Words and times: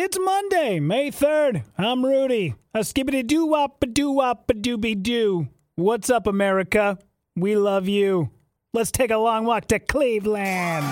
It's 0.00 0.16
Monday, 0.16 0.78
May 0.78 1.10
3rd. 1.10 1.64
I'm 1.76 2.06
Rudy. 2.06 2.54
A 2.72 2.82
skibbity 2.82 3.26
doo 3.26 3.46
wop 3.46 3.82
a 3.82 3.86
doo 3.86 4.12
wop 4.12 4.48
a 4.48 4.54
dooby 4.54 5.02
doo. 5.02 5.48
What's 5.74 6.08
up, 6.08 6.28
America? 6.28 6.98
We 7.34 7.56
love 7.56 7.88
you. 7.88 8.30
Let's 8.72 8.92
take 8.92 9.10
a 9.10 9.16
long 9.16 9.44
walk 9.44 9.66
to 9.66 9.80
Cleveland. 9.80 10.86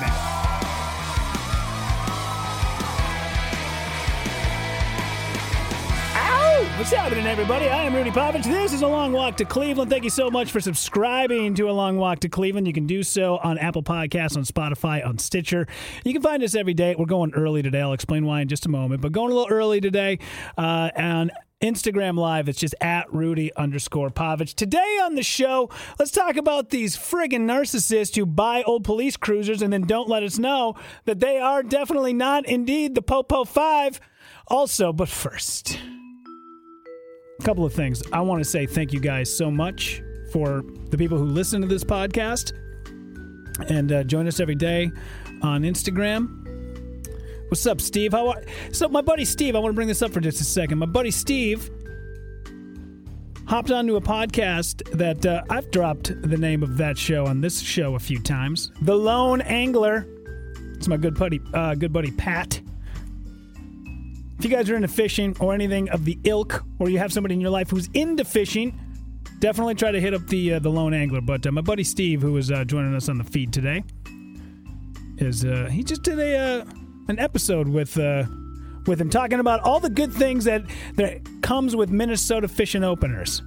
What's 6.77 6.93
happening, 6.93 7.27
everybody? 7.27 7.71
I 7.71 7.85
am 7.85 7.95
Rudy 7.95 8.11
Pavich. 8.11 8.45
This 8.45 8.75
is 8.75 8.83
A 8.83 8.87
Long 8.87 9.11
Walk 9.11 9.39
to 9.39 9.47
Cleveland. 9.47 9.91
Thank 9.91 10.05
you 10.05 10.11
so 10.11 10.31
much 10.31 10.53
for 10.53 10.61
subscribing 10.61 11.55
to 11.55 11.71
A 11.71 11.73
Long 11.73 11.97
Walk 11.97 12.21
to 12.21 12.29
Cleveland. 12.29 12.67
You 12.67 12.75
can 12.75 12.87
do 12.87 13.03
so 13.03 13.39
on 13.39 13.57
Apple 13.57 13.83
Podcasts, 13.83 14.37
on 14.37 14.45
Spotify, 14.45 15.05
on 15.05 15.17
Stitcher. 15.17 15.67
You 16.05 16.13
can 16.13 16.21
find 16.21 16.43
us 16.43 16.55
every 16.55 16.75
day. 16.75 16.95
We're 16.95 17.07
going 17.07 17.33
early 17.33 17.63
today. 17.63 17.81
I'll 17.81 17.95
explain 17.95 18.27
why 18.27 18.43
in 18.43 18.49
just 18.49 18.67
a 18.67 18.69
moment, 18.69 19.01
but 19.01 19.13
going 19.13 19.33
a 19.33 19.35
little 19.35 19.51
early 19.51 19.81
today 19.81 20.19
uh, 20.59 20.91
on 20.95 21.31
Instagram 21.63 22.19
Live. 22.19 22.47
It's 22.47 22.61
just 22.61 22.75
at 22.83 23.11
Rudy 23.11 23.55
underscore 23.57 24.11
Pavich. 24.11 24.55
Today 24.55 25.01
on 25.03 25.15
the 25.15 25.23
show, 25.23 25.71
let's 25.99 26.11
talk 26.11 26.37
about 26.37 26.69
these 26.69 26.95
friggin' 26.95 27.47
narcissists 27.47 28.15
who 28.17 28.27
buy 28.27 28.63
old 28.65 28.85
police 28.85 29.17
cruisers 29.17 29.63
and 29.63 29.73
then 29.73 29.87
don't 29.87 30.11
let 30.11 30.23
us 30.23 30.39
know 30.39 30.75
that 31.07 31.21
they 31.21 31.39
are 31.39 31.63
definitely 31.63 32.13
not 32.13 32.45
indeed 32.45 32.95
the 32.95 33.01
Popo 33.01 33.45
5. 33.45 33.99
Also, 34.49 34.93
but 34.93 35.09
first, 35.09 35.79
a 37.39 37.43
couple 37.43 37.65
of 37.65 37.73
things. 37.73 38.03
I 38.13 38.21
want 38.21 38.43
to 38.43 38.49
say 38.49 38.67
thank 38.67 38.93
you 38.93 39.01
guys 39.01 39.35
so 39.35 39.51
much 39.51 40.03
for 40.33 40.65
the 40.91 40.99
people 40.99 41.19
who 41.19 41.25
listen 41.25 41.61
to 41.61 41.67
this 41.67 41.85
podcast 41.85 42.53
and 43.69 43.93
uh, 43.93 44.05
join 44.05 44.27
us 44.27 44.41
every 44.41 44.55
day 44.55 44.91
on 45.43 45.63
Instagram. 45.63 46.43
What's 47.49 47.67
up, 47.67 47.81
Steve? 47.81 48.13
How 48.13 48.29
are 48.29 48.43
so? 48.73 48.89
My 48.89 49.03
buddy 49.03 49.25
Steve. 49.25 49.55
I 49.55 49.61
want 49.61 49.73
to 49.73 49.77
bring 49.77 49.89
this 49.89 50.03
up 50.03 50.13
for 50.13 50.21
just 50.21 50.41
a 50.41 50.45
second. 50.45 50.79
My 50.79 50.87
buddy 50.87 51.13
Steve 51.13 51.71
hopped 53.47 53.71
onto 53.71 53.95
a 53.95 54.01
podcast 54.01 54.83
that 54.99 55.25
uh, 55.25 55.43
I've 55.49 55.71
dropped 55.71 56.21
the 56.23 56.37
name 56.37 56.65
of 56.65 56.77
that 56.79 56.99
show 56.99 57.25
on 57.27 57.41
this 57.41 57.61
show 57.61 57.95
a 57.95 58.01
few 58.01 58.19
times. 58.19 58.73
The 58.83 58.97
Lone 58.97 59.41
Angler. 59.43 60.09
It's 60.75 60.89
my 60.89 60.97
good 60.97 61.15
buddy, 61.17 61.41
uh, 61.55 61.77
good 61.77 61.93
buddy 61.93 62.11
Pat. 62.11 62.61
If 64.39 64.45
you 64.45 64.51
guys 64.51 64.69
are 64.69 64.77
into 64.77 64.89
fishing 64.89 65.35
or 65.41 65.55
anything 65.55 65.89
of 65.91 66.05
the 66.05 66.19
ilk, 66.25 66.63
or 66.79 66.91
you 66.91 66.99
have 66.99 67.13
somebody 67.13 67.35
in 67.35 67.41
your 67.41 67.51
life 67.51 67.71
who's 67.71 67.89
into 67.95 68.25
fishing, 68.25 68.79
definitely 69.39 69.75
try 69.75 69.91
to 69.91 70.01
hit 70.01 70.13
up 70.15 70.27
the 70.27 70.55
uh, 70.55 70.59
the 70.59 70.69
Lone 70.71 70.93
Angler. 70.95 71.21
But 71.21 71.47
uh, 71.47 71.53
my 71.53 71.63
buddy 71.63 71.85
Steve, 71.85 72.23
who 72.23 72.37
is 72.37 72.51
uh, 72.51 72.65
joining 72.65 72.95
us 72.95 73.09
on 73.09 73.19
the 73.19 73.25
feed 73.25 73.53
today, 73.53 73.83
is 75.19 75.45
uh, 75.45 75.69
he 75.71 75.83
just 75.83 76.03
did 76.03 76.19
a 76.19 76.37
uh, 76.37 76.65
an 77.09 77.19
episode 77.19 77.69
with 77.69 77.99
uh, 77.99 78.25
with 78.87 79.01
him 79.01 79.11
talking 79.11 79.41
about 79.41 79.61
all 79.61 79.81
the 79.81 79.91
good 79.91 80.13
things 80.13 80.45
that 80.45 80.65
that 80.97 81.21
comes 81.43 81.75
with 81.75 81.91
Minnesota 81.91 82.49
fishing 82.49 82.85
openers. 82.85 83.43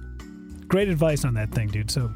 Great 0.66 0.88
advice 0.88 1.24
on 1.24 1.34
that 1.34 1.52
thing, 1.52 1.68
dude. 1.68 1.90
So, 1.90 2.12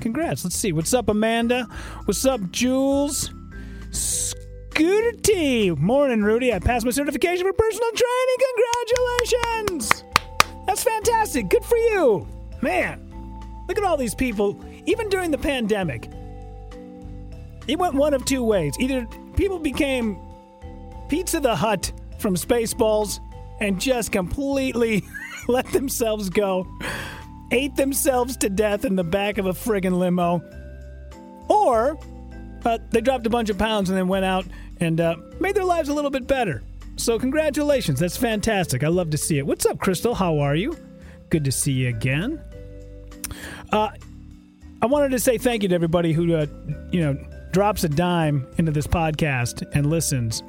congrats. 0.00 0.44
Let's 0.44 0.56
see. 0.56 0.72
What's 0.72 0.94
up, 0.94 1.08
Amanda? 1.08 1.68
What's 2.04 2.24
up, 2.24 2.50
Jules? 2.50 3.32
T. 4.74 5.70
Morning, 5.70 6.22
Rudy. 6.22 6.52
I 6.52 6.58
passed 6.58 6.84
my 6.84 6.90
certification 6.90 7.46
for 7.46 7.52
personal 7.52 7.90
training. 7.90 8.36
Congratulations! 8.56 10.04
That's 10.66 10.82
fantastic. 10.82 11.48
Good 11.48 11.64
for 11.64 11.76
you. 11.76 12.26
Man, 12.60 13.10
look 13.68 13.78
at 13.78 13.84
all 13.84 13.96
these 13.96 14.14
people, 14.14 14.58
even 14.86 15.08
during 15.08 15.30
the 15.30 15.38
pandemic. 15.38 16.08
It 17.68 17.78
went 17.78 17.94
one 17.94 18.14
of 18.14 18.24
two 18.24 18.42
ways. 18.42 18.74
Either 18.80 19.06
people 19.36 19.58
became 19.58 20.18
Pizza 21.08 21.40
the 21.40 21.54
Hut 21.54 21.92
from 22.18 22.34
Spaceballs 22.34 23.20
and 23.60 23.80
just 23.80 24.10
completely 24.10 25.04
let 25.48 25.66
themselves 25.72 26.30
go, 26.30 26.66
ate 27.50 27.76
themselves 27.76 28.36
to 28.38 28.48
death 28.48 28.84
in 28.84 28.96
the 28.96 29.04
back 29.04 29.38
of 29.38 29.46
a 29.46 29.52
friggin' 29.52 29.98
limo, 29.98 30.40
or 31.48 31.98
uh, 32.64 32.78
they 32.90 33.00
dropped 33.00 33.26
a 33.26 33.30
bunch 33.30 33.50
of 33.50 33.58
pounds 33.58 33.90
and 33.90 33.98
then 33.98 34.08
went 34.08 34.24
out 34.24 34.46
and 34.80 35.00
uh, 35.00 35.16
made 35.40 35.54
their 35.54 35.64
lives 35.64 35.88
a 35.88 35.94
little 35.94 36.10
bit 36.10 36.26
better. 36.26 36.62
So, 36.96 37.18
congratulations. 37.18 37.98
That's 37.98 38.16
fantastic. 38.16 38.84
I 38.84 38.88
love 38.88 39.10
to 39.10 39.18
see 39.18 39.38
it. 39.38 39.46
What's 39.46 39.66
up, 39.66 39.78
Crystal? 39.78 40.14
How 40.14 40.38
are 40.38 40.54
you? 40.54 40.76
Good 41.30 41.44
to 41.44 41.52
see 41.52 41.72
you 41.72 41.88
again. 41.88 42.40
Uh, 43.72 43.90
I 44.82 44.86
wanted 44.86 45.10
to 45.12 45.18
say 45.18 45.38
thank 45.38 45.62
you 45.62 45.68
to 45.70 45.74
everybody 45.74 46.12
who, 46.12 46.34
uh, 46.34 46.46
you 46.90 47.00
know, 47.00 47.16
drops 47.52 47.84
a 47.84 47.88
dime 47.88 48.46
into 48.58 48.72
this 48.72 48.86
podcast 48.86 49.64
and 49.74 49.86
listens. 49.86 50.42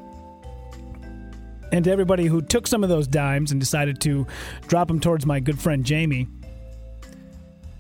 And 1.72 1.86
to 1.86 1.92
everybody 1.92 2.26
who 2.26 2.42
took 2.42 2.68
some 2.68 2.84
of 2.84 2.90
those 2.90 3.08
dimes 3.08 3.52
and 3.52 3.60
decided 3.60 4.00
to 4.02 4.28
drop 4.68 4.88
them 4.88 5.00
towards 5.00 5.26
my 5.26 5.40
good 5.40 5.60
friend 5.60 5.86
Jamie. 5.86 6.28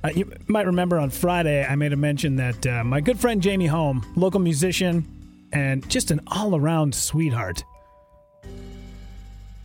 Uh, 0.03 0.09
you 0.13 0.29
might 0.47 0.65
remember 0.65 0.99
on 0.99 1.09
Friday, 1.09 1.65
I 1.65 1.75
made 1.75 1.93
a 1.93 1.95
mention 1.95 2.35
that 2.35 2.67
uh, 2.67 2.83
my 2.83 2.99
good 2.99 3.17
friend 3.19 3.41
Jamie 3.41 3.67
Home, 3.67 4.05
local 4.15 4.41
musician, 4.41 5.07
and 5.53 5.87
just 5.89 6.11
an 6.11 6.19
all 6.27 6.55
around 6.55 6.93
sweetheart. 6.93 7.63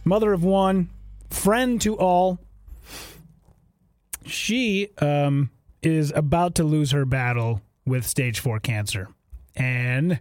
Mother 0.05 0.33
of 0.33 0.45
one, 0.45 0.91
friend 1.31 1.81
to 1.81 1.97
all. 1.99 2.39
She 4.25 4.91
um, 4.99 5.51
is 5.83 6.13
about 6.15 6.55
to 6.57 6.65
lose 6.65 6.93
her 6.93 7.05
battle 7.05 7.61
with 7.85 8.07
stage 8.07 8.39
four 8.39 8.61
cancer. 8.61 9.09
And 9.57 10.21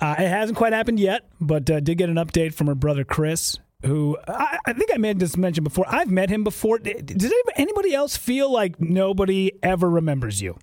uh, 0.00 0.16
it 0.18 0.28
hasn't 0.28 0.58
quite 0.58 0.72
happened 0.72 0.98
yet, 0.98 1.28
but 1.40 1.70
uh, 1.70 1.78
did 1.78 1.96
get 1.96 2.10
an 2.10 2.16
update 2.16 2.54
from 2.54 2.66
her 2.66 2.74
brother 2.74 3.04
Chris, 3.04 3.58
who 3.84 4.16
I, 4.26 4.58
I 4.66 4.72
think 4.72 4.90
I 4.92 4.98
made 4.98 5.18
this 5.18 5.36
mention 5.36 5.64
before. 5.64 5.84
I've 5.88 6.10
met 6.10 6.30
him 6.30 6.44
before. 6.44 6.78
Does 6.78 7.32
anybody 7.56 7.94
else 7.94 8.16
feel 8.16 8.50
like 8.50 8.80
nobody 8.80 9.52
ever 9.62 9.88
remembers 9.88 10.40
you? 10.40 10.58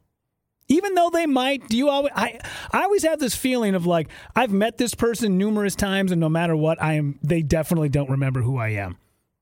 even 0.71 0.95
though 0.95 1.09
they 1.09 1.25
might 1.25 1.67
do 1.67 1.75
you 1.75 1.89
always 1.89 2.13
I, 2.15 2.39
I 2.71 2.83
always 2.83 3.03
have 3.03 3.19
this 3.19 3.35
feeling 3.35 3.75
of 3.75 3.85
like 3.85 4.07
i've 4.35 4.51
met 4.51 4.77
this 4.77 4.95
person 4.95 5.37
numerous 5.37 5.75
times 5.75 6.11
and 6.11 6.21
no 6.21 6.29
matter 6.29 6.55
what 6.55 6.81
i 6.81 6.93
am 6.93 7.19
they 7.21 7.41
definitely 7.41 7.89
don't 7.89 8.09
remember 8.09 8.41
who 8.41 8.57
i 8.57 8.69
am 8.69 8.97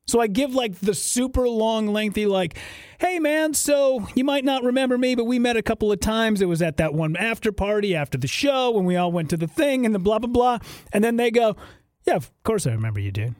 so 0.07 0.19
i 0.19 0.28
give 0.28 0.56
like 0.56 0.79
the 0.79 0.95
super 0.95 1.47
long 1.47 1.88
lengthy 1.88 2.25
like 2.25 2.57
hey 3.00 3.19
man 3.19 3.53
so 3.53 4.07
you 4.16 4.23
might 4.23 4.44
not 4.44 4.63
remember 4.63 4.97
me 4.97 5.13
but 5.13 5.25
we 5.25 5.38
met 5.38 5.56
a 5.56 5.62
couple 5.62 5.91
of 5.91 6.00
times 6.00 6.41
it 6.41 6.47
was 6.47 6.62
at 6.62 6.78
that 6.78 6.94
one 6.94 7.16
after 7.16 7.51
party 7.51 7.95
after 7.95 8.18
the 8.18 8.28
show 8.28 8.72
when 8.72 8.85
we 8.85 8.95
all 8.95 9.12
went 9.12 9.29
to 9.29 9.38
the 9.38 9.47
thing 9.47 9.85
and 9.85 9.94
the 9.94 10.00
blah 10.00 10.18
blah 10.18 10.29
blah 10.29 10.57
and 10.91 11.03
then 11.03 11.16
they 11.18 11.29
go 11.29 11.56
yeah 12.07 12.16
of 12.16 12.31
course 12.44 12.66
i 12.66 12.72
remember 12.72 13.00
you 13.00 13.12
dude 13.12 13.35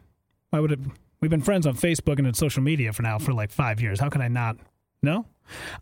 why 0.50 0.60
would 0.60 0.72
it 0.72 0.80
we've 1.22 1.32
been 1.32 1.42
friends 1.42 1.66
on 1.66 1.76
facebook 1.76 2.18
and 2.18 2.28
in 2.28 2.34
social 2.34 2.62
media 2.62 2.94
for 2.94 3.02
now 3.02 3.18
for 3.18 3.34
like 3.34 3.52
five 3.52 3.82
years 3.82 4.00
how 4.00 4.10
can 4.10 4.22
i 4.22 4.28
not 4.28 4.58
no 5.02 5.26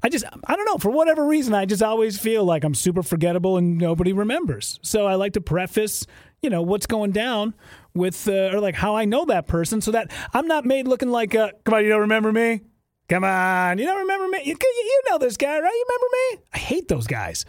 I 0.03 0.09
just, 0.09 0.25
I 0.45 0.55
don't 0.55 0.65
know, 0.65 0.77
for 0.77 0.89
whatever 0.89 1.25
reason, 1.25 1.53
I 1.53 1.65
just 1.65 1.83
always 1.83 2.17
feel 2.17 2.45
like 2.45 2.63
I'm 2.63 2.73
super 2.73 3.03
forgettable 3.03 3.57
and 3.57 3.77
nobody 3.77 4.13
remembers. 4.13 4.79
So 4.81 5.05
I 5.07 5.15
like 5.15 5.33
to 5.33 5.41
preface, 5.41 6.05
you 6.41 6.49
know, 6.49 6.61
what's 6.61 6.85
going 6.85 7.11
down 7.11 7.53
with, 7.93 8.27
uh, 8.27 8.51
or 8.53 8.59
like 8.59 8.75
how 8.75 8.95
I 8.95 9.05
know 9.05 9.25
that 9.25 9.47
person 9.47 9.81
so 9.81 9.91
that 9.91 10.11
I'm 10.33 10.47
not 10.47 10.65
made 10.65 10.87
looking 10.87 11.09
like, 11.09 11.35
uh, 11.35 11.51
come 11.65 11.73
on, 11.73 11.83
you 11.83 11.89
don't 11.89 12.01
remember 12.01 12.31
me? 12.31 12.61
Come 13.09 13.23
on, 13.23 13.77
you 13.77 13.85
don't 13.85 13.99
remember 13.99 14.27
me? 14.27 14.41
You, 14.43 14.55
you 14.61 15.01
know 15.09 15.17
this 15.17 15.37
guy, 15.37 15.59
right? 15.59 15.73
You 15.73 15.85
remember 15.87 16.07
me? 16.11 16.49
I 16.53 16.57
hate 16.57 16.87
those 16.87 17.07
guys. 17.07 17.45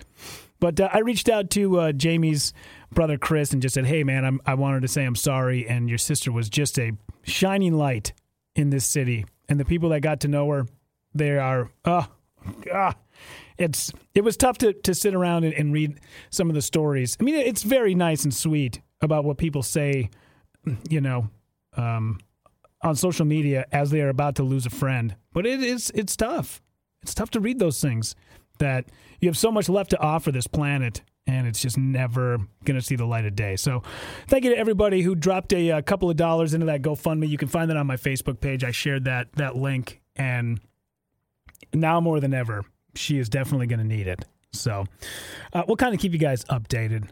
But 0.61 0.81
uh, 0.81 0.89
I 0.93 1.01
reached 1.01 1.29
out 1.29 1.51
to 1.51 1.79
uh, 1.79 1.93
Jamie's 1.93 2.53
brother 2.93 3.19
Chris 3.19 3.53
and 3.53 3.63
just 3.63 3.75
said, 3.75 3.87
"Hey, 3.87 4.03
man, 4.03 4.25
I'm, 4.25 4.41
I 4.45 4.55
wanted 4.55 4.83
to 4.83 4.89
say 4.89 5.05
I'm 5.05 5.15
sorry, 5.15 5.69
and 5.69 5.89
your 5.89 5.99
sister 5.99 6.33
was 6.33 6.49
just 6.49 6.79
a 6.79 6.93
shining 7.29 7.75
light 7.75 8.13
in 8.55 8.71
this 8.71 8.85
city, 8.85 9.25
and 9.49 9.59
the 9.59 9.65
people 9.65 9.91
that 9.91 10.01
got 10.01 10.21
to 10.21 10.29
know 10.29 10.49
her, 10.51 10.67
they 11.15 11.39
are 11.39 11.71
oh 11.85 12.07
ah, 12.73 12.95
it's 13.57 13.93
it 14.15 14.25
was 14.25 14.37
tough 14.37 14.59
to 14.59 14.73
to 14.73 14.95
sit 14.95 15.15
around 15.15 15.45
and, 15.45 15.55
and 15.55 15.73
read 15.73 16.01
some 16.31 16.49
of 16.49 16.55
the 16.55 16.63
stories. 16.63 17.17
I 17.21 17.25
mean, 17.25 17.35
it's 17.35 17.63
very 17.63 17.95
nice 17.95 18.25
and 18.25 18.35
sweet 18.35 18.81
about 19.01 19.25
what 19.25 19.39
people 19.39 19.63
say, 19.63 20.11
you 20.89 21.01
know, 21.01 21.29
um, 21.77 22.19
on 22.83 22.97
social 22.97 23.27
media 23.27 23.67
as 23.73 23.91
they 23.91 24.01
are 24.01 24.09
about 24.09 24.37
to 24.37 24.43
lose 24.43 24.67
a 24.67 24.71
friend. 24.71 25.15
But 25.33 25.47
it 25.47 25.63
is 25.63 25.91
it's 25.95 26.17
tough. 26.17 26.61
It's 27.03 27.15
tough 27.15 27.31
to 27.31 27.41
read 27.41 27.59
those 27.59 27.81
things 27.81 28.15
that 28.59 28.87
you 29.21 29.29
have 29.29 29.39
so 29.39 29.53
much 29.53 29.69
left 29.69 29.91
to 29.91 30.01
offer 30.01 30.33
this 30.33 30.47
planet 30.47 31.03
and 31.29 31.47
it's 31.47 31.61
just 31.61 31.77
never 31.77 32.39
going 32.65 32.79
to 32.79 32.85
see 32.85 32.97
the 32.97 33.05
light 33.05 33.27
of 33.27 33.37
day. 33.37 33.55
So, 33.55 33.83
thank 34.27 34.45
you 34.45 34.51
to 34.51 34.59
everybody 34.59 35.03
who 35.03 35.15
dropped 35.15 35.53
a, 35.53 35.69
a, 35.71 35.83
couple 35.83 36.11
of 36.11 36.17
dollars 36.17 36.55
into 36.55 36.67
that 36.67 36.83
GoFundMe. 36.83 37.29
You 37.29 37.37
can 37.37 37.49
find 37.49 37.71
that 37.71 37.77
on 37.77 37.87
my 37.87 37.97
Facebook 37.97 38.41
page. 38.41 38.65
I 38.65 38.73
shared 38.73 39.05
that 39.05 39.33
that 39.35 39.55
link, 39.55 40.01
and 40.17 40.59
now 41.73 42.01
more 42.01 42.19
than 42.19 42.35
ever, 42.35 42.65
she 42.95 43.19
is 43.19 43.29
definitely 43.29 43.67
going 43.67 43.79
to 43.79 43.85
need 43.85 44.09
it. 44.09 44.25
So, 44.53 44.87
uh, 45.53 45.63
we'll 45.69 45.77
kind 45.77 45.95
of 45.95 46.01
keep 46.01 46.13
you 46.13 46.19
guys 46.19 46.45
updated. 46.47 47.11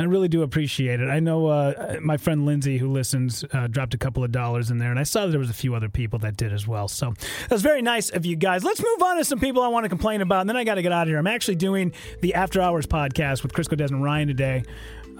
I 0.00 0.04
really 0.04 0.28
do 0.28 0.40
appreciate 0.40 0.98
it. 1.00 1.10
I 1.10 1.20
know 1.20 1.48
uh, 1.48 1.98
my 2.00 2.16
friend 2.16 2.46
Lindsay, 2.46 2.78
who 2.78 2.90
listens, 2.90 3.44
uh, 3.52 3.66
dropped 3.66 3.92
a 3.92 3.98
couple 3.98 4.24
of 4.24 4.32
dollars 4.32 4.70
in 4.70 4.78
there, 4.78 4.90
and 4.90 4.98
I 4.98 5.02
saw 5.02 5.26
that 5.26 5.30
there 5.30 5.38
was 5.38 5.50
a 5.50 5.54
few 5.54 5.74
other 5.74 5.90
people 5.90 6.18
that 6.20 6.38
did 6.38 6.54
as 6.54 6.66
well. 6.66 6.88
So 6.88 7.12
that 7.42 7.50
was 7.50 7.60
very 7.60 7.82
nice 7.82 8.08
of 8.08 8.24
you 8.24 8.34
guys. 8.34 8.64
Let's 8.64 8.82
move 8.82 9.02
on 9.02 9.18
to 9.18 9.24
some 9.26 9.38
people 9.38 9.62
I 9.62 9.68
want 9.68 9.84
to 9.84 9.90
complain 9.90 10.22
about, 10.22 10.40
and 10.40 10.48
then 10.48 10.56
I 10.56 10.64
got 10.64 10.76
to 10.76 10.82
get 10.82 10.90
out 10.90 11.02
of 11.02 11.08
here. 11.08 11.18
I'm 11.18 11.26
actually 11.26 11.56
doing 11.56 11.92
the 12.22 12.32
After 12.32 12.62
Hours 12.62 12.86
podcast 12.86 13.42
with 13.42 13.52
Chris 13.52 13.68
Crisco 13.68 13.90
and 13.90 14.02
Ryan 14.02 14.26
today. 14.26 14.62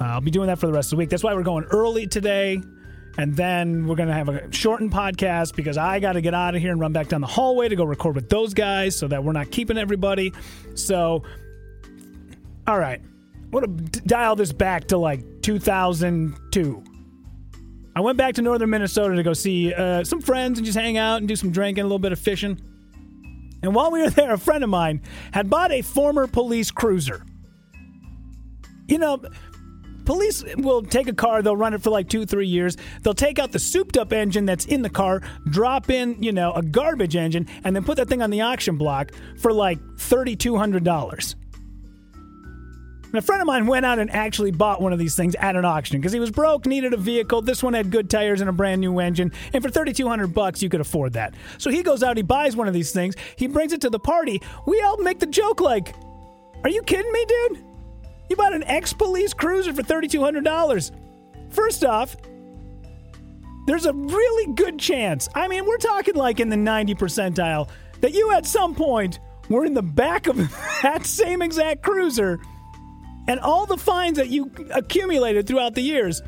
Uh, 0.00 0.04
I'll 0.04 0.22
be 0.22 0.30
doing 0.30 0.46
that 0.46 0.58
for 0.58 0.66
the 0.66 0.72
rest 0.72 0.86
of 0.86 0.90
the 0.92 0.96
week. 0.96 1.10
That's 1.10 1.22
why 1.22 1.34
we're 1.34 1.42
going 1.42 1.64
early 1.64 2.06
today. 2.06 2.62
And 3.18 3.36
then 3.36 3.86
we're 3.86 3.96
going 3.96 4.08
to 4.08 4.14
have 4.14 4.30
a 4.30 4.50
shortened 4.50 4.92
podcast 4.92 5.56
because 5.56 5.76
I 5.76 6.00
got 6.00 6.14
to 6.14 6.22
get 6.22 6.32
out 6.32 6.54
of 6.54 6.62
here 6.62 6.70
and 6.70 6.80
run 6.80 6.94
back 6.94 7.08
down 7.08 7.20
the 7.20 7.26
hallway 7.26 7.68
to 7.68 7.76
go 7.76 7.84
record 7.84 8.14
with 8.14 8.30
those 8.30 8.54
guys 8.54 8.96
so 8.96 9.08
that 9.08 9.22
we're 9.22 9.32
not 9.32 9.50
keeping 9.50 9.76
everybody. 9.76 10.32
So, 10.74 11.22
all 12.66 12.78
right. 12.78 13.02
Want 13.50 13.92
to 13.92 14.00
dial 14.02 14.36
this 14.36 14.52
back 14.52 14.88
to 14.88 14.98
like 14.98 15.42
2002. 15.42 16.84
I 17.96 18.00
went 18.00 18.16
back 18.16 18.34
to 18.34 18.42
northern 18.42 18.70
Minnesota 18.70 19.16
to 19.16 19.22
go 19.22 19.32
see 19.32 19.74
uh, 19.74 20.04
some 20.04 20.20
friends 20.20 20.58
and 20.58 20.64
just 20.64 20.78
hang 20.78 20.96
out 20.96 21.18
and 21.18 21.28
do 21.28 21.34
some 21.34 21.50
drinking, 21.50 21.82
a 21.82 21.84
little 21.84 21.98
bit 21.98 22.12
of 22.12 22.18
fishing. 22.18 22.60
And 23.62 23.74
while 23.74 23.90
we 23.90 24.02
were 24.02 24.10
there, 24.10 24.32
a 24.32 24.38
friend 24.38 24.62
of 24.62 24.70
mine 24.70 25.02
had 25.32 25.50
bought 25.50 25.72
a 25.72 25.82
former 25.82 26.26
police 26.26 26.70
cruiser. 26.70 27.24
You 28.86 28.98
know, 28.98 29.22
police 30.04 30.44
will 30.56 30.82
take 30.82 31.08
a 31.08 31.12
car, 31.12 31.42
they'll 31.42 31.56
run 31.56 31.74
it 31.74 31.82
for 31.82 31.90
like 31.90 32.08
two, 32.08 32.26
three 32.26 32.46
years. 32.46 32.76
They'll 33.02 33.14
take 33.14 33.38
out 33.38 33.52
the 33.52 33.58
souped 33.58 33.96
up 33.96 34.12
engine 34.12 34.46
that's 34.46 34.66
in 34.66 34.82
the 34.82 34.90
car, 34.90 35.22
drop 35.50 35.90
in, 35.90 36.22
you 36.22 36.32
know, 36.32 36.52
a 36.52 36.62
garbage 36.62 37.16
engine, 37.16 37.48
and 37.64 37.74
then 37.74 37.84
put 37.84 37.96
that 37.96 38.08
thing 38.08 38.22
on 38.22 38.30
the 38.30 38.40
auction 38.40 38.76
block 38.76 39.12
for 39.38 39.52
like 39.52 39.78
$3,200. 39.96 41.34
A 43.12 43.20
friend 43.20 43.42
of 43.42 43.46
mine 43.46 43.66
went 43.66 43.84
out 43.84 43.98
and 43.98 44.10
actually 44.10 44.52
bought 44.52 44.80
one 44.80 44.92
of 44.92 44.98
these 44.98 45.16
things 45.16 45.34
at 45.36 45.56
an 45.56 45.64
auction 45.64 45.98
because 45.98 46.12
he 46.12 46.20
was 46.20 46.30
broke, 46.30 46.64
needed 46.64 46.94
a 46.94 46.96
vehicle. 46.96 47.42
This 47.42 47.62
one 47.62 47.74
had 47.74 47.90
good 47.90 48.08
tires 48.08 48.40
and 48.40 48.48
a 48.48 48.52
brand 48.52 48.80
new 48.80 49.00
engine, 49.00 49.32
and 49.52 49.62
for 49.62 49.68
3200 49.68 50.32
bucks 50.32 50.62
you 50.62 50.68
could 50.68 50.80
afford 50.80 51.14
that. 51.14 51.34
So 51.58 51.70
he 51.70 51.82
goes 51.82 52.04
out, 52.04 52.16
he 52.16 52.22
buys 52.22 52.54
one 52.54 52.68
of 52.68 52.74
these 52.74 52.92
things, 52.92 53.16
he 53.34 53.48
brings 53.48 53.72
it 53.72 53.80
to 53.80 53.90
the 53.90 53.98
party. 53.98 54.40
We 54.66 54.80
all 54.82 54.96
make 54.98 55.18
the 55.18 55.26
joke 55.26 55.60
like, 55.60 55.94
"Are 56.62 56.70
you 56.70 56.82
kidding 56.82 57.10
me, 57.10 57.24
dude? 57.26 57.64
You 58.28 58.36
bought 58.36 58.54
an 58.54 58.62
ex-police 58.62 59.34
cruiser 59.34 59.72
for 59.72 59.82
$3200." 59.82 60.92
First 61.50 61.84
off, 61.84 62.16
there's 63.66 63.86
a 63.86 63.92
really 63.92 64.54
good 64.54 64.78
chance. 64.78 65.28
I 65.34 65.48
mean, 65.48 65.66
we're 65.66 65.78
talking 65.78 66.14
like 66.14 66.38
in 66.38 66.48
the 66.48 66.56
90 66.56 66.94
percentile 66.94 67.68
that 68.02 68.14
you 68.14 68.32
at 68.32 68.46
some 68.46 68.74
point 68.74 69.18
were 69.48 69.64
in 69.64 69.74
the 69.74 69.82
back 69.82 70.28
of 70.28 70.36
that 70.82 71.04
same 71.04 71.42
exact 71.42 71.82
cruiser 71.82 72.38
and 73.30 73.38
all 73.38 73.64
the 73.64 73.76
fines 73.76 74.16
that 74.16 74.28
you 74.28 74.50
accumulated 74.72 75.46
throughout 75.46 75.76
the 75.76 75.80
years. 75.80 76.20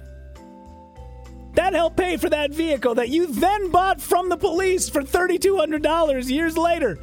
That 1.55 1.73
helped 1.75 1.97
pay 1.97 2.17
for 2.17 2.31
that 2.31 2.53
vehicle 2.53 2.95
that 2.95 3.09
you 3.09 3.27
then 3.27 3.73
bought 3.73 4.01
from 4.01 4.29
the 4.29 4.37
police 4.37 4.89
for 4.89 5.03
$3,200 5.03 6.31
years 6.31 6.57
later. 6.57 6.97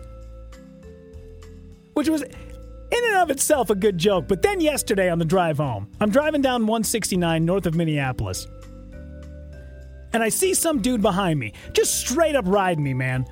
Which 1.95 2.07
was 2.07 2.21
in 2.21 2.29
and 2.91 3.17
of 3.17 3.29
itself 3.29 3.69
a 3.69 3.75
good 3.75 3.97
joke. 3.97 4.29
But 4.29 4.41
then 4.41 4.61
yesterday 4.61 5.09
on 5.09 5.19
the 5.19 5.25
drive 5.25 5.57
home, 5.57 5.91
I'm 5.99 6.11
driving 6.11 6.41
down 6.41 6.61
169 6.61 7.43
north 7.43 7.65
of 7.65 7.75
Minneapolis. 7.75 8.47
And 10.13 10.23
I 10.23 10.29
see 10.29 10.53
some 10.53 10.81
dude 10.81 11.01
behind 11.01 11.37
me, 11.37 11.51
just 11.73 11.99
straight 11.99 12.37
up 12.37 12.45
riding 12.47 12.85
me, 12.85 12.93
man. 12.93 13.25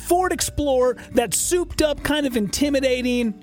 Ford 0.00 0.34
Explorer, 0.34 0.98
that 1.12 1.32
souped 1.32 1.80
up, 1.80 2.02
kind 2.02 2.26
of 2.26 2.36
intimidating, 2.36 3.42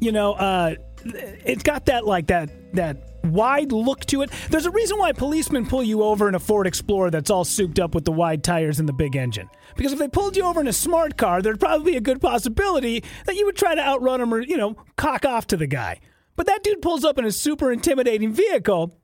you 0.00 0.12
know, 0.12 0.34
uh, 0.34 0.74
it's 1.04 1.62
got 1.62 1.86
that 1.86 2.06
like 2.06 2.28
that 2.28 2.50
that 2.74 3.14
wide 3.24 3.72
look 3.72 4.04
to 4.06 4.22
it. 4.22 4.30
There's 4.50 4.66
a 4.66 4.70
reason 4.70 4.98
why 4.98 5.12
policemen 5.12 5.66
pull 5.66 5.82
you 5.82 6.02
over 6.02 6.28
in 6.28 6.34
a 6.34 6.40
Ford 6.40 6.66
Explorer 6.66 7.10
that's 7.10 7.30
all 7.30 7.44
souped 7.44 7.78
up 7.78 7.94
with 7.94 8.04
the 8.04 8.12
wide 8.12 8.44
tires 8.44 8.78
and 8.78 8.88
the 8.88 8.92
big 8.92 9.16
engine. 9.16 9.48
Because 9.76 9.92
if 9.92 9.98
they 9.98 10.08
pulled 10.08 10.36
you 10.36 10.44
over 10.44 10.60
in 10.60 10.68
a 10.68 10.72
smart 10.72 11.16
car, 11.16 11.42
there'd 11.42 11.60
probably 11.60 11.92
be 11.92 11.96
a 11.96 12.02
good 12.02 12.20
possibility 12.20 13.02
that 13.26 13.36
you 13.36 13.46
would 13.46 13.56
try 13.56 13.74
to 13.74 13.80
outrun 13.80 14.20
him 14.20 14.32
or, 14.32 14.40
you 14.40 14.56
know, 14.56 14.76
cock 14.96 15.24
off 15.24 15.46
to 15.48 15.56
the 15.56 15.66
guy. 15.66 16.00
But 16.36 16.46
that 16.46 16.62
dude 16.62 16.82
pulls 16.82 17.04
up 17.04 17.18
in 17.18 17.24
a 17.24 17.32
super 17.32 17.72
intimidating 17.72 18.32
vehicle, 18.32 18.98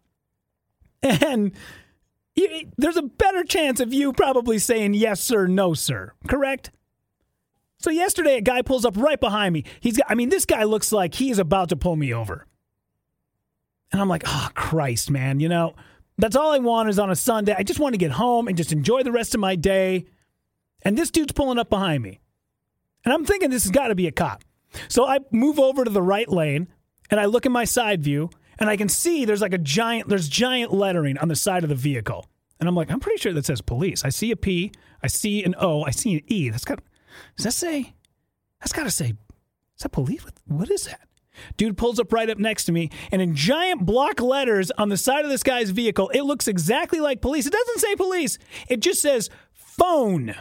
and 1.02 1.52
you, 2.34 2.70
there's 2.76 2.96
a 2.96 3.02
better 3.02 3.44
chance 3.44 3.80
of 3.80 3.94
you 3.94 4.12
probably 4.12 4.58
saying 4.58 4.94
yes, 4.94 5.20
sir, 5.20 5.46
no, 5.46 5.74
sir. 5.74 6.12
Correct? 6.28 6.70
So 7.80 7.90
yesterday, 7.90 8.36
a 8.36 8.40
guy 8.42 8.60
pulls 8.60 8.84
up 8.84 8.96
right 8.96 9.18
behind 9.18 9.54
me. 9.54 9.64
He's 9.80 9.96
got, 9.96 10.06
I 10.10 10.14
mean, 10.14 10.28
this 10.28 10.44
guy 10.44 10.64
looks 10.64 10.92
like 10.92 11.14
he's 11.14 11.38
about 11.38 11.70
to 11.70 11.76
pull 11.76 11.96
me 11.96 12.12
over. 12.12 12.46
And 13.90 14.00
I'm 14.00 14.08
like, 14.08 14.22
oh, 14.26 14.50
Christ, 14.54 15.10
man, 15.10 15.40
you 15.40 15.48
know, 15.48 15.74
that's 16.18 16.36
all 16.36 16.52
I 16.52 16.58
want 16.58 16.90
is 16.90 16.98
on 16.98 17.10
a 17.10 17.16
Sunday. 17.16 17.54
I 17.56 17.62
just 17.62 17.80
want 17.80 17.94
to 17.94 17.98
get 17.98 18.12
home 18.12 18.48
and 18.48 18.56
just 18.56 18.70
enjoy 18.70 19.02
the 19.02 19.12
rest 19.12 19.34
of 19.34 19.40
my 19.40 19.56
day. 19.56 20.04
And 20.82 20.96
this 20.96 21.10
dude's 21.10 21.32
pulling 21.32 21.58
up 21.58 21.70
behind 21.70 22.02
me. 22.02 22.20
And 23.04 23.14
I'm 23.14 23.24
thinking 23.24 23.48
this 23.48 23.64
has 23.64 23.72
got 23.72 23.88
to 23.88 23.94
be 23.94 24.06
a 24.06 24.12
cop. 24.12 24.44
So 24.88 25.06
I 25.06 25.20
move 25.32 25.58
over 25.58 25.82
to 25.82 25.90
the 25.90 26.02
right 26.02 26.28
lane 26.28 26.68
and 27.10 27.18
I 27.18 27.24
look 27.24 27.46
in 27.46 27.52
my 27.52 27.64
side 27.64 28.02
view 28.02 28.28
and 28.58 28.68
I 28.68 28.76
can 28.76 28.90
see 28.90 29.24
there's 29.24 29.40
like 29.40 29.54
a 29.54 29.58
giant, 29.58 30.08
there's 30.08 30.28
giant 30.28 30.72
lettering 30.72 31.16
on 31.16 31.28
the 31.28 31.34
side 31.34 31.62
of 31.62 31.70
the 31.70 31.74
vehicle. 31.74 32.26
And 32.60 32.68
I'm 32.68 32.76
like, 32.76 32.90
I'm 32.90 33.00
pretty 33.00 33.18
sure 33.18 33.32
that 33.32 33.46
says 33.46 33.62
police. 33.62 34.04
I 34.04 34.10
see 34.10 34.30
a 34.30 34.36
P, 34.36 34.70
I 35.02 35.06
see 35.06 35.42
an 35.42 35.54
O, 35.58 35.82
I 35.84 35.90
see 35.90 36.16
an 36.16 36.22
E. 36.26 36.50
That's 36.50 36.66
got 36.66 36.80
does 37.36 37.44
that 37.44 37.52
say? 37.52 37.94
That's 38.60 38.72
got 38.72 38.84
to 38.84 38.90
say. 38.90 39.14
Is 39.76 39.82
that 39.82 39.90
police? 39.90 40.24
What 40.46 40.70
is 40.70 40.84
that? 40.84 41.00
Dude 41.56 41.78
pulls 41.78 41.98
up 41.98 42.12
right 42.12 42.28
up 42.28 42.38
next 42.38 42.64
to 42.66 42.72
me, 42.72 42.90
and 43.10 43.22
in 43.22 43.34
giant 43.34 43.86
block 43.86 44.20
letters 44.20 44.70
on 44.72 44.88
the 44.90 44.96
side 44.96 45.24
of 45.24 45.30
this 45.30 45.42
guy's 45.42 45.70
vehicle, 45.70 46.10
it 46.10 46.22
looks 46.22 46.48
exactly 46.48 47.00
like 47.00 47.22
police. 47.22 47.46
It 47.46 47.52
doesn't 47.52 47.78
say 47.78 47.96
police, 47.96 48.38
it 48.68 48.80
just 48.80 49.00
says 49.00 49.30
phone. 49.52 50.34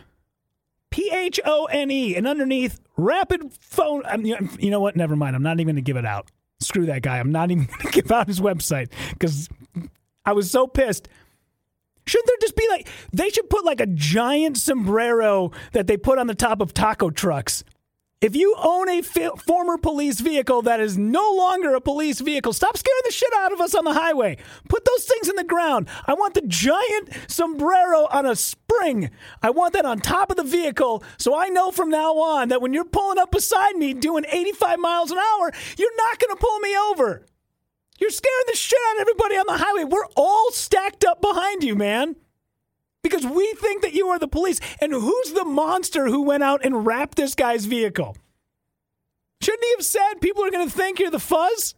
P 0.90 1.10
H 1.12 1.40
O 1.46 1.66
N 1.66 1.92
E. 1.92 2.16
And 2.16 2.28
underneath, 2.28 2.80
rapid 2.98 3.54
phone. 3.54 4.04
I'm, 4.06 4.26
you 4.26 4.72
know 4.72 4.80
what? 4.80 4.96
Never 4.96 5.16
mind. 5.16 5.36
I'm 5.36 5.44
not 5.44 5.60
even 5.60 5.68
going 5.68 5.76
to 5.76 5.82
give 5.82 5.98
it 5.98 6.06
out. 6.06 6.30
Screw 6.60 6.88
that 6.88 7.04
guy. 7.04 7.20
I'm 7.20 7.32
not 7.32 7.52
even 7.52 7.66
going 7.80 7.80
to 7.80 7.92
give 7.92 8.12
out 8.12 8.28
his 8.28 8.42
website 8.42 8.92
because 9.12 9.48
I 10.26 10.34
was 10.34 10.50
so 10.52 10.68
pissed. 10.68 11.08
Shouldn't 12.10 12.26
there 12.26 12.38
just 12.42 12.56
be 12.56 12.68
like 12.70 12.88
they 13.14 13.30
should 13.30 13.52
put 13.52 13.66
like 13.66 13.80
a 13.80 13.86
giant 13.86 14.58
sombrero 14.58 15.52
that 15.74 15.86
they 15.86 15.96
put 15.96 16.18
on 16.18 16.26
the 16.26 16.34
top 16.34 16.60
of 16.60 16.74
taco 16.74 17.12
trucks? 17.12 17.64
If 18.20 18.36
you 18.36 18.56
own 18.58 18.90
a 18.90 19.02
fi- 19.02 19.30
former 19.38 19.78
police 19.78 20.20
vehicle 20.20 20.64
that 20.64 20.80
is 20.80 20.98
no 20.98 21.32
longer 21.34 21.76
a 21.76 21.80
police 21.80 22.20
vehicle, 22.20 22.52
stop 22.52 22.76
scaring 22.76 23.02
the 23.06 23.14
shit 23.14 23.32
out 23.38 23.54
of 23.54 23.62
us 23.62 23.76
on 23.76 23.86
the 23.86 23.94
highway. 23.94 24.38
Put 24.68 24.86
those 24.86 25.06
things 25.06 25.30
in 25.30 25.36
the 25.36 25.44
ground. 25.44 25.88
I 26.06 26.16
want 26.16 26.34
the 26.34 26.42
giant 26.42 27.12
sombrero 27.28 28.08
on 28.12 28.26
a 28.26 28.36
spring. 28.36 29.12
I 29.44 29.52
want 29.52 29.74
that 29.74 29.86
on 29.86 30.00
top 30.00 30.32
of 30.32 30.38
the 30.38 30.44
vehicle 30.44 31.04
so 31.18 31.38
I 31.38 31.50
know 31.50 31.72
from 31.72 31.90
now 31.90 32.18
on 32.18 32.50
that 32.50 32.62
when 32.62 32.74
you're 32.74 32.86
pulling 32.86 33.20
up 33.20 33.32
beside 33.32 33.76
me 33.76 33.94
doing 33.94 34.26
85 34.30 34.80
miles 34.80 35.12
an 35.12 35.20
hour, 35.20 35.52
you're 35.78 35.96
not 35.96 36.20
going 36.20 36.36
to 36.36 36.42
pull 36.42 36.60
me 36.60 36.76
over. 36.76 37.24
You're 38.00 38.10
scaring 38.10 38.46
the 38.48 38.56
shit 38.56 38.80
out 38.90 38.96
of 38.96 39.02
everybody 39.02 39.36
on 39.36 39.46
the 39.48 39.58
highway. 39.58 39.84
We're 39.84 40.08
all 40.16 40.52
stacked 40.52 41.06
up 41.06 41.22
behind 41.22 41.64
you, 41.64 41.76
man. 41.76 42.16
Because 43.02 43.26
we 43.26 43.54
think 43.54 43.82
that 43.82 43.94
you 43.94 44.08
are 44.10 44.20
the 44.20 44.28
police. 44.28 44.60
And 44.82 44.92
who's 44.92 45.34
the 45.34 45.46
monster 45.46 46.08
who 46.08 46.24
went 46.24 46.44
out 46.44 46.66
and 46.66 46.86
wrapped 46.86 47.16
this 47.16 47.36
guy's 47.36 47.66
vehicle? 47.66 48.18
Shouldn't 49.42 49.64
he 49.64 49.72
have 49.78 49.86
said 49.86 50.16
people 50.22 50.44
are 50.44 50.52
going 50.52 50.68
to 50.68 50.76
think 50.76 51.00
you're 51.00 51.12
the 51.12 51.20
fuzz? 51.20 51.76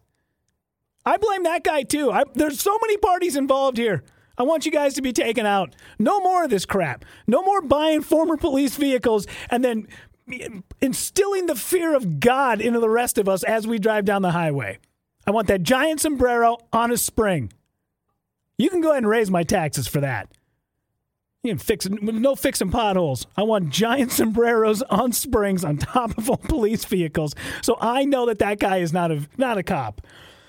I 1.04 1.16
blame 1.16 1.44
that 1.44 1.64
guy 1.64 1.82
too. 1.82 2.10
I, 2.10 2.24
there's 2.34 2.60
so 2.60 2.76
many 2.80 2.96
parties 2.96 3.36
involved 3.36 3.76
here. 3.76 4.02
I 4.38 4.44
want 4.44 4.66
you 4.66 4.72
guys 4.72 4.94
to 4.94 5.02
be 5.02 5.12
taken 5.12 5.46
out. 5.46 5.74
No 5.98 6.20
more 6.20 6.44
of 6.44 6.50
this 6.50 6.64
crap. 6.64 7.04
No 7.26 7.42
more 7.42 7.60
buying 7.60 8.02
former 8.02 8.36
police 8.36 8.76
vehicles 8.76 9.26
and 9.50 9.64
then 9.64 9.86
instilling 10.80 11.46
the 11.46 11.54
fear 11.54 11.94
of 11.94 12.20
God 12.20 12.60
into 12.60 12.80
the 12.80 12.88
rest 12.88 13.18
of 13.18 13.28
us 13.28 13.42
as 13.42 13.66
we 13.66 13.78
drive 13.78 14.04
down 14.04 14.22
the 14.22 14.30
highway. 14.30 14.78
I 15.26 15.30
want 15.30 15.48
that 15.48 15.62
giant 15.62 16.00
sombrero 16.00 16.58
on 16.72 16.90
a 16.90 16.96
spring. 16.96 17.52
You 18.58 18.70
can 18.70 18.80
go 18.80 18.90
ahead 18.90 18.98
and 18.98 19.08
raise 19.08 19.30
my 19.30 19.42
taxes 19.42 19.88
for 19.88 20.00
that. 20.00 20.28
You 21.42 21.50
can 21.50 21.58
fix 21.58 21.88
no 21.88 22.36
fixing 22.36 22.70
potholes. 22.70 23.26
I 23.36 23.42
want 23.42 23.70
giant 23.70 24.12
sombreros 24.18 24.82
on 24.82 25.12
springs 25.12 25.64
on 25.64 25.76
top 25.78 26.16
of 26.16 26.30
all 26.30 26.36
police 26.36 26.84
vehicles, 26.84 27.34
so 27.62 27.76
I 27.80 28.04
know 28.04 28.26
that 28.26 28.38
that 28.38 28.60
guy 28.60 28.78
is 28.78 28.92
not 28.92 29.10
a 29.10 29.26
not 29.36 29.58
a 29.58 29.62
cop. 29.62 30.00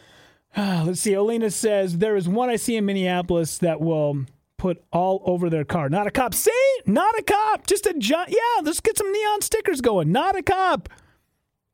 let's 0.58 1.00
see. 1.00 1.14
Olina 1.14 1.52
says 1.52 1.98
there 1.98 2.16
is 2.16 2.30
one 2.30 2.50
I 2.50 2.58
see 2.58 2.76
in 2.76 2.86
Minneapolis 2.86 3.58
that 3.60 3.82
will 3.82 4.26
put 4.58 4.84
all 4.94 5.24
over 5.26 5.50
their 5.50 5.66
car. 5.66 5.90
Not 5.90 6.06
a 6.06 6.12
cop. 6.12 6.36
See, 6.36 6.52
not 6.86 7.18
a 7.18 7.24
cop. 7.24 7.66
Just 7.66 7.88
a 7.88 7.94
giant. 7.98 8.30
Yeah, 8.30 8.62
let's 8.62 8.80
get 8.80 8.98
some 8.98 9.12
neon 9.12 9.42
stickers 9.42 9.82
going. 9.82 10.12
Not 10.12 10.38
a 10.38 10.44
cop. 10.44 10.90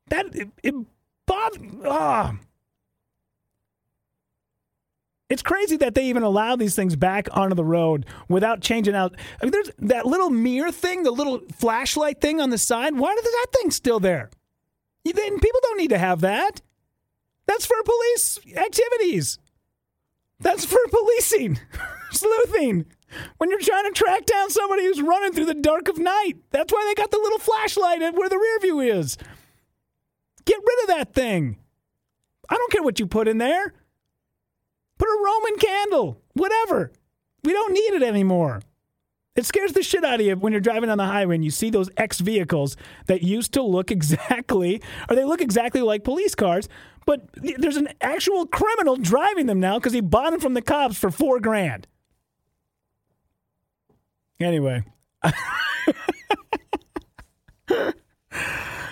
That 0.08 0.34
it, 0.34 0.48
it. 0.62 0.74
Ah. 1.28 2.36
It's 5.30 5.42
crazy 5.42 5.76
that 5.76 5.94
they 5.94 6.06
even 6.06 6.24
allow 6.24 6.56
these 6.56 6.74
things 6.74 6.96
back 6.96 7.28
onto 7.30 7.54
the 7.54 7.64
road 7.64 8.04
without 8.28 8.60
changing 8.60 8.96
out. 8.96 9.14
I 9.40 9.44
mean, 9.44 9.52
there's 9.52 9.70
that 9.78 10.04
little 10.04 10.28
mirror 10.28 10.72
thing, 10.72 11.04
the 11.04 11.12
little 11.12 11.40
flashlight 11.56 12.20
thing 12.20 12.40
on 12.40 12.50
the 12.50 12.58
side. 12.58 12.98
Why 12.98 13.12
is 13.12 13.22
that 13.22 13.46
thing 13.52 13.70
still 13.70 14.00
there? 14.00 14.28
You, 15.04 15.12
then 15.12 15.38
people 15.38 15.60
don't 15.62 15.78
need 15.78 15.90
to 15.90 15.98
have 15.98 16.20
that. 16.22 16.60
That's 17.46 17.64
for 17.64 17.76
police 17.84 18.40
activities. 18.56 19.38
That's 20.40 20.64
for 20.64 20.80
policing, 20.90 21.60
sleuthing. 22.10 22.86
When 23.38 23.50
you're 23.50 23.60
trying 23.60 23.84
to 23.84 23.92
track 23.92 24.26
down 24.26 24.50
somebody 24.50 24.84
who's 24.84 25.00
running 25.00 25.32
through 25.32 25.46
the 25.46 25.54
dark 25.54 25.88
of 25.88 25.98
night, 25.98 26.34
that's 26.50 26.72
why 26.72 26.84
they 26.88 27.00
got 27.00 27.10
the 27.12 27.18
little 27.18 27.38
flashlight 27.38 28.02
at 28.02 28.14
where 28.14 28.28
the 28.28 28.38
rear 28.38 28.60
view 28.60 28.80
is. 28.80 29.16
Get 30.44 30.58
rid 30.58 30.82
of 30.82 30.88
that 30.88 31.14
thing. 31.14 31.58
I 32.48 32.56
don't 32.56 32.72
care 32.72 32.82
what 32.82 32.98
you 32.98 33.06
put 33.06 33.28
in 33.28 33.38
there. 33.38 33.74
Put 35.00 35.08
a 35.08 35.24
Roman 35.24 35.58
candle, 35.58 36.20
whatever. 36.34 36.92
We 37.42 37.54
don't 37.54 37.72
need 37.72 37.94
it 37.94 38.02
anymore. 38.02 38.60
It 39.34 39.46
scares 39.46 39.72
the 39.72 39.82
shit 39.82 40.04
out 40.04 40.20
of 40.20 40.26
you 40.26 40.36
when 40.36 40.52
you're 40.52 40.60
driving 40.60 40.90
on 40.90 40.98
the 40.98 41.06
highway 41.06 41.36
and 41.36 41.44
you 41.44 41.50
see 41.50 41.70
those 41.70 41.88
X 41.96 42.20
vehicles 42.20 42.76
that 43.06 43.22
used 43.22 43.54
to 43.54 43.62
look 43.62 43.90
exactly, 43.96 44.82
or 45.08 45.16
they 45.16 45.24
look 45.24 45.40
exactly 45.40 45.80
like 45.80 46.04
police 46.04 46.34
cars, 46.34 46.68
but 47.06 47.30
there's 47.32 47.78
an 47.78 47.88
actual 48.02 48.44
criminal 48.44 48.96
driving 48.96 49.46
them 49.46 49.58
now 49.58 49.78
because 49.78 49.94
he 49.94 50.02
bought 50.02 50.32
them 50.32 50.40
from 50.40 50.52
the 50.52 50.60
cops 50.60 50.98
for 50.98 51.10
four 51.10 51.40
grand. 51.40 51.86
Anyway. 54.38 54.84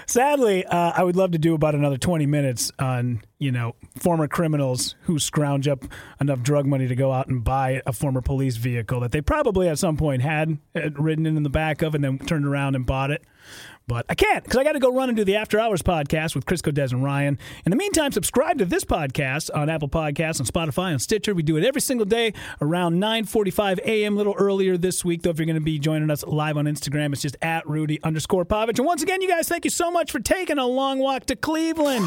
Sadly, 0.08 0.64
uh, 0.64 0.92
I 0.96 1.04
would 1.04 1.16
love 1.16 1.32
to 1.32 1.38
do 1.38 1.52
about 1.52 1.74
another 1.74 1.98
20 1.98 2.24
minutes 2.24 2.72
on, 2.78 3.20
you 3.38 3.52
know, 3.52 3.74
former 3.98 4.26
criminals 4.26 4.94
who 5.02 5.18
scrounge 5.18 5.68
up 5.68 5.84
enough 6.18 6.40
drug 6.40 6.64
money 6.64 6.88
to 6.88 6.96
go 6.96 7.12
out 7.12 7.28
and 7.28 7.44
buy 7.44 7.82
a 7.84 7.92
former 7.92 8.22
police 8.22 8.56
vehicle 8.56 9.00
that 9.00 9.12
they 9.12 9.20
probably 9.20 9.68
at 9.68 9.78
some 9.78 9.98
point 9.98 10.22
had, 10.22 10.56
had 10.74 10.98
ridden 10.98 11.26
in 11.26 11.42
the 11.42 11.50
back 11.50 11.82
of 11.82 11.94
and 11.94 12.02
then 12.02 12.18
turned 12.20 12.46
around 12.46 12.74
and 12.74 12.86
bought 12.86 13.10
it. 13.10 13.22
But 13.88 14.04
I 14.10 14.14
can't 14.14 14.44
because 14.44 14.58
I 14.58 14.64
got 14.64 14.72
to 14.72 14.78
go 14.78 14.92
run 14.92 15.08
and 15.08 15.16
do 15.16 15.24
the 15.24 15.36
After 15.36 15.58
Hours 15.58 15.80
podcast 15.80 16.34
with 16.34 16.44
Chris 16.44 16.60
Des 16.60 16.88
and 16.90 17.02
Ryan. 17.02 17.38
In 17.64 17.70
the 17.70 17.76
meantime, 17.76 18.12
subscribe 18.12 18.58
to 18.58 18.66
this 18.66 18.84
podcast 18.84 19.48
on 19.54 19.70
Apple 19.70 19.88
Podcasts, 19.88 20.40
on 20.40 20.46
Spotify, 20.46 20.92
on 20.92 20.98
Stitcher. 20.98 21.34
We 21.34 21.42
do 21.42 21.56
it 21.56 21.64
every 21.64 21.80
single 21.80 22.04
day 22.04 22.34
around 22.60 23.00
9.45 23.00 23.78
a.m., 23.78 24.14
a 24.14 24.16
little 24.16 24.34
earlier 24.38 24.76
this 24.76 25.06
week, 25.06 25.22
though, 25.22 25.30
if 25.30 25.38
you're 25.38 25.46
going 25.46 25.54
to 25.54 25.60
be 25.62 25.78
joining 25.78 26.10
us 26.10 26.22
live 26.24 26.58
on 26.58 26.66
Instagram, 26.66 27.14
it's 27.14 27.22
just 27.22 27.36
at 27.40 27.66
Rudy 27.66 27.98
underscore 28.04 28.44
Pavich. 28.44 28.78
And 28.78 28.86
once 28.86 29.02
again, 29.02 29.22
you 29.22 29.28
guys, 29.28 29.48
thank 29.48 29.64
you 29.64 29.70
so 29.70 29.90
much 29.90 30.12
for 30.12 30.20
taking 30.20 30.58
a 30.58 30.66
long 30.66 30.98
walk 30.98 31.24
to 31.26 31.36
Cleveland. 31.36 32.06